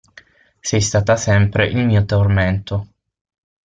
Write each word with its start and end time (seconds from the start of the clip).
Sei 0.61 0.81
stata 0.81 1.15
sempre 1.15 1.67
il 1.67 1.85
mio 1.85 2.03
tormento. 2.05 2.87